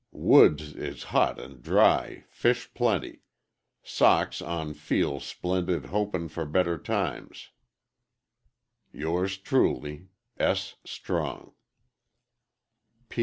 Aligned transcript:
woods 0.13 0.73
is 0.73 1.03
hot 1.13 1.39
and 1.39 1.61
dry 1.61 2.23
fish 2.27 2.73
plenty 2.73 3.21
Socks 3.83 4.41
on 4.41 4.73
feel 4.73 5.19
splendid 5.19 5.85
hopin 5.85 6.27
for 6.27 6.43
better 6.43 6.79
times 6.79 7.49
"yours 8.91 9.37
trewly 9.39 10.07
"S. 10.39 10.73
Strong. 10.85 11.53